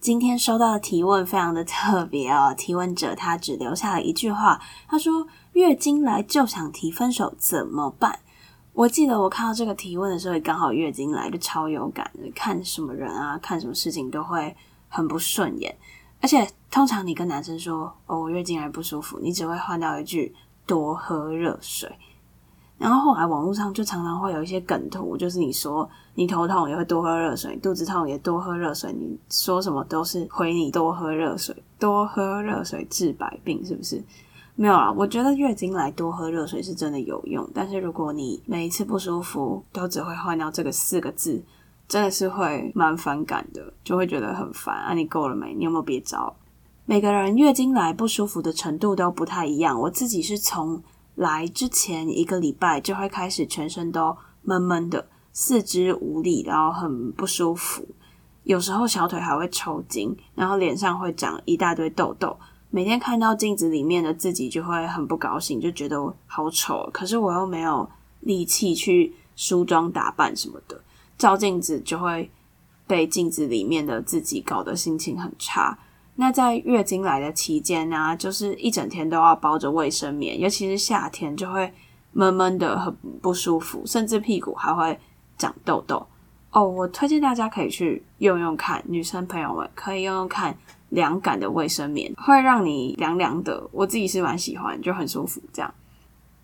[0.00, 8.20] 今天收到的提问非常的特别哦，提问者他只留下了一句话，他说：“月经来就想提分手怎么办？”
[8.72, 12.30] 我记得我看到这个提问的时候，也刚好月经来，就超有感的。
[12.34, 14.54] 看什么人啊，看什么事情都会
[14.88, 15.76] 很不顺眼。
[16.20, 20.34] 而且通常你跟男生说“哦，我月经来不舒服”，你只会换到一句
[20.66, 21.90] “多喝热水”。
[22.78, 34.02] 然后后来网络上就常常会有一些梗图，就是你说你头痛也会多喝热水，肚子痛也多喝热水，你说什么都是回你多喝热水，多喝热水治百病，是不是？
[34.54, 41.42] 没有啊，我觉得月经来多喝热水是真的有用，但是如果你每一次不舒服都只会换掉这个四个字，
[41.88, 44.94] 真的是会蛮反感的，就会觉得很烦啊！
[44.94, 45.54] 你够了没？
[45.54, 46.34] 你有没有别招？
[46.84, 50.82] 每个人月经来不舒服的程度都不太一样，我自己是从
[51.16, 57.86] 来之前一个礼拜就会开始全身都闷闷的，四肢无力，然后很不舒服，
[58.44, 62.36] 有时候小腿还会抽筋，然后脸上会长一大堆痘痘。
[62.70, 66.88] 每天看到镜子里面的自己就会很不高兴，就觉得好丑。
[66.92, 67.88] 可是我又没有
[68.20, 70.78] 力气去梳妆打扮什么的，
[71.16, 72.30] 照镜子就会
[72.86, 75.78] 被镜子里面的自己搞得心情很差。
[76.16, 81.72] 那在月经来的期间呢，就是一整天都要包着卫生棉，尤其是夏天就会
[82.12, 84.98] 闷闷的很不舒服，甚至屁股还会
[85.38, 86.06] 长痘痘。
[86.50, 90.56] 哦，我推荐大家可以去用用看，女生朋友们可以用用看。
[90.90, 95.74] 凉感的卫生棉会让你凉凉的，我自己是蛮喜欢，就很舒服这样。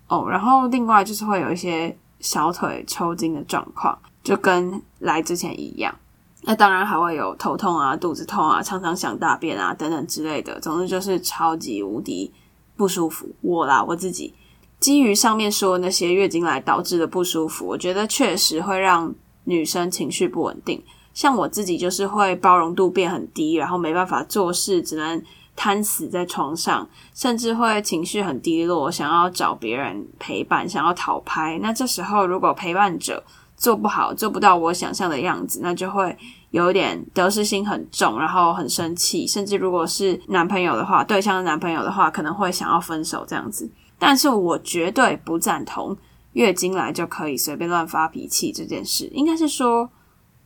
[0.09, 5.95] 哦，然后另外就是会有一些小腿抽筋的状况，就跟来之前一样。
[6.45, 10.59] 那当然还会有头痛啊、肚子痛啊、常常想大便啊等等之类的。
[10.59, 12.31] 总之就是超级无敌
[12.75, 13.27] 不舒服。
[13.41, 14.33] 我啦，我自己
[14.79, 19.13] 基于上面说那些月经来导致的不舒服，我觉得确实会让
[19.45, 20.83] 女生情绪不稳定。
[21.13, 25.23] 像我自己就是会包容度变很低，然后没办法做事，只能
[25.55, 31.59] 瘫死在床上，甚至会情绪很低落，想要找别人陪伴，想要讨拍。
[31.61, 33.23] 那这时候如果陪伴者
[33.63, 36.13] 做不好，做不到我想象的样子，那就会
[36.51, 43.71] 有点得失心很重，然后很生气，甚至如果是男朋友的话，对象的男朋友的话，可能会想要分手这样子。
[43.97, 45.95] 但是我绝对不赞同
[46.33, 49.89] 月经来就可以随便乱发脾气这件事，应该是说。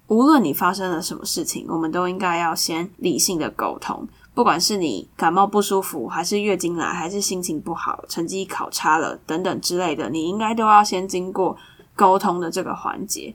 [0.10, 4.08] 无论你发生了什么事情，我们都应该要先理性的沟通。
[4.34, 11.58] 不管是你感冒不舒服，还是月经来，还是心情不好、成绩考差了等等之类的，你应该都要先经过
[11.98, 13.34] 沟通的这个环节。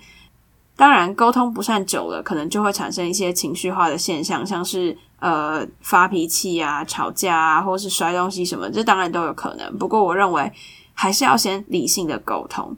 [0.74, 9.76] 当然，沟通不善久了，可能就会产生一些情绪化的现象，像是呃发脾气啊、吵架啊，或是摔东西什么，这当然都有可能。
[9.76, 10.50] 不过，我认为
[10.94, 12.74] 还是要先理性的沟通。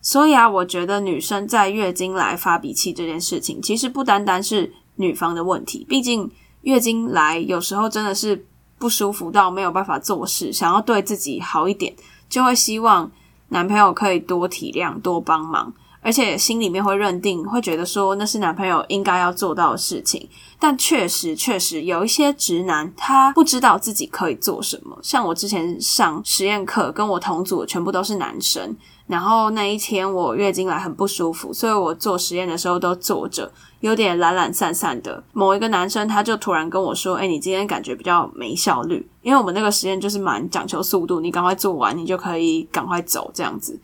[0.00, 5.84] 所以啊，我觉得女生在月经来发脾气这件事情，其实不单单是女方的问题。
[5.88, 6.30] 毕竟
[6.62, 8.46] 月经来有时候真的是
[8.78, 11.92] 不舒服到没有办法做事，想要对自己好一点，
[12.28, 13.10] 就会希望
[13.52, 20.28] 男朋友可以多体谅、多帮忙，而且心里面会认定，会觉得说那是男朋友应该要做到的事情。
[20.58, 24.98] 但确实，确实有一些直男，他不知道自己可以做什么。
[25.02, 28.76] 像我之前上实验课，跟我同组全部都是男生。
[29.06, 35.22] 然后那一天我月经来很不舒服，所以我做实验的时候都坐着，有点懒懒散散的。
[35.32, 43.78] 某一个男生他就突然跟我说：“哎，你今天感觉比较没效率，因为我们那个实验就是蛮讲求速度，你赶快做完，你就可以赶快走这样子。”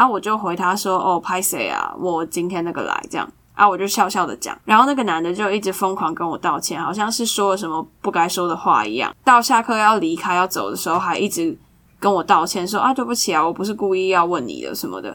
[0.00, 1.94] 啊，我就回他说：“哦，拍谁啊？
[1.98, 4.58] 我今天那个来这样。”啊，我就笑笑的讲。
[4.64, 9.14] 然后那个男的就一直疯狂跟我道歉，好像是说了什么不该说的话一样。
[9.24, 11.58] 到下课要离开要走的时候，还一直。
[12.02, 15.14] 跟我道歉说啊，对不起啊，我不是故意要问你的什么的，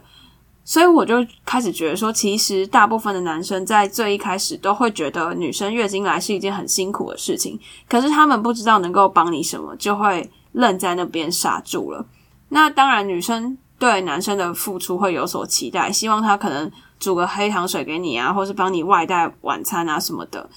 [0.64, 7.60] 所以我就开始觉得说，其实大部分的男生在最一开始都会觉得女生月经来是一件很辛苦的事情，
[7.90, 12.06] 可是他们不知道能够帮你什么，就会愣在那边傻住了。
[12.50, 20.50] 那当然，女生对男生的付出会有所期待，希望他可能煮个黑糖水给你啊，或是帮你外带晚餐啊什么的。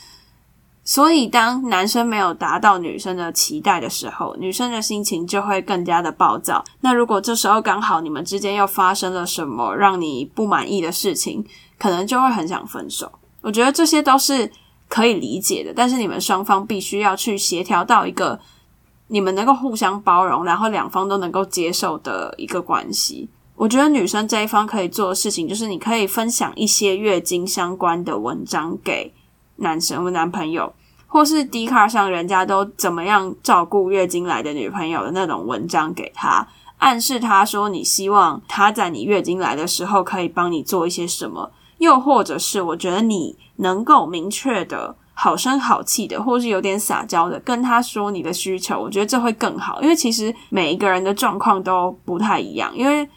[0.83, 6.65] 所以，当男生没有达到女生的期待的时候，女生的心情就会更加的暴躁。
[6.81, 11.45] 那如果这时候刚好你们之间又发生了什么让你不满意的事情，
[11.79, 13.13] 可能就会很想分手。
[13.43, 14.51] 我觉得这些都是
[14.89, 18.41] 可以理解的，但是你们双方必须要去协调到一个
[19.09, 23.29] 你们能够互相包容，然后两方都能够接受的一个关系。
[23.57, 29.13] 我觉得女生这一方可以做的事情，就是你可以分享一些月经相关的文章给
[29.57, 30.73] 男生或男朋友，
[31.09, 36.47] 或是 d 卡上人家都怎么样照顾月经来的女朋友的那种文章给他，
[36.77, 44.95] 暗示他说你希望他在你月经来的时候可以帮你做一些什么，又或者是我觉得你能够明确的。
[45.21, 49.83] 好声好气的，或是有点撒娇的，跟他说你的需求，我觉得这会更好。
[49.83, 52.71] 因为其实每一个人的状况都不太一样。
[52.73, 53.09] 因为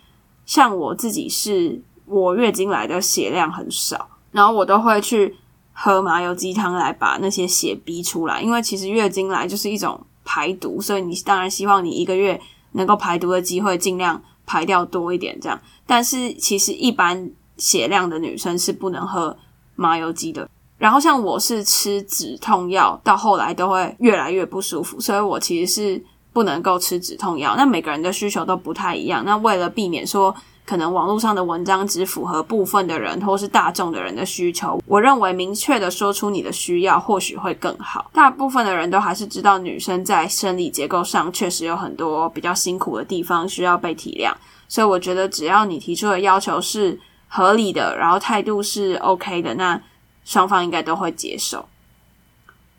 [0.44, 5.38] 像我自己是，我月经来的血量很少，然后我都会去
[5.74, 8.42] 喝麻油鸡汤来把那些血逼出来。
[8.42, 15.62] 因为其实月经来就是一种排毒，所以你当然希望你一个月能够排毒的机会尽量排掉多一点，这样。
[15.86, 19.38] 但是其实一般血量的女生是不能喝
[19.76, 20.50] 麻油鸡的。
[20.82, 27.54] 然后像我是吃止痛药，到后来都会越来越不舒服，所以我其实是不能够吃止痛药。
[27.56, 30.36] 那每个人的需求都不太一样，那为了避免说
[30.66, 38.10] 可能网络上的文章只符合部分的人或是大众的人的需求，我认为明确的说出你的需要或许会更好。
[38.12, 44.34] 大部分的人都还是知道女生在生理结构上确实有很多比较辛苦的地方需要被体谅，
[44.68, 49.80] 所以我觉得只要你提出的要求是合理的，然后态度是 OK 的，那。
[50.24, 51.66] 双方应该都会接受。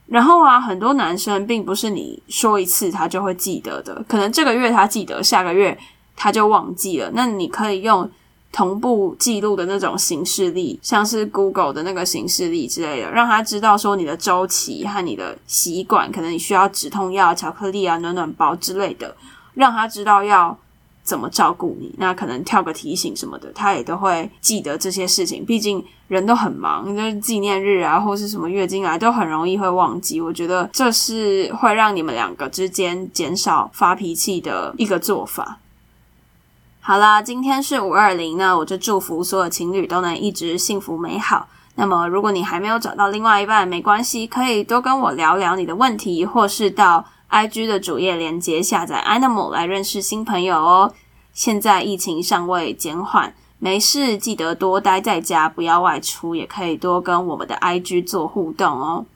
[0.07, 5.79] 然后啊，很多男生并不是你说一次他就会记得的，可能这个月他记得，下个月
[6.15, 7.11] 他就忘记了。
[7.15, 8.11] 那你可以用
[8.51, 19.17] 同步记录的那种形式力，像是 Google 的那个形式力之类的，让他知道说你的周期和你的习惯，可能你需要止痛药、巧克力啊、暖暖包之类的，
[19.55, 20.59] 让他知道要。
[21.05, 21.93] 怎么照顾你？
[21.99, 25.45] 那可能跳个提醒什么的，他也都会记得这些事情。
[25.45, 30.21] 毕竟人都很忙，就是纪念日啊，或是什么月经来，都很容易会忘记。
[30.21, 35.59] 我觉得这是会让你们两个之间减少发脾气的一个做法。
[36.81, 41.49] 好啦，今天是五二零，那我就祝福所有情侣都能一直幸福美好。
[41.75, 47.05] 那么，如果你还没有找到另外一半，没关系，可以多跟我聊聊你的问题，或是到。
[47.33, 50.93] I G 的主页连接下载 Animal 来认识新朋友哦。
[51.33, 59.07] 现在疫情尚未减缓，没事记得多待在家，不要外出，也可以多跟我们的 I G 做互动哦。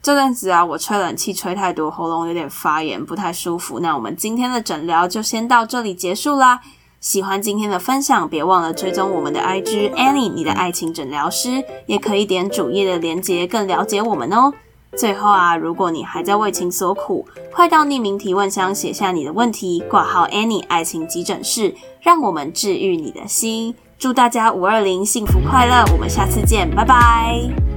[0.00, 3.80] 这阵子啊，我吹冷气吹太多，喉咙有点发炎，不太舒服。
[3.80, 6.62] 那我们今天的诊疗就先到这里结束啦。
[7.00, 14.54] 喜欢今天的分享，别忘了追踪我们的 I G Annie，你的爱情诊疗师，也可以点主页的连接，更了解我们哦。
[14.98, 23.74] 最后啊，如果你还在为情所苦，快到匿名提问箱写下你的问题，挂号 Annie 爱情急诊室，让我们治愈你的心。
[23.96, 27.67] 祝大家五二零幸福快乐，我们下次见，拜拜。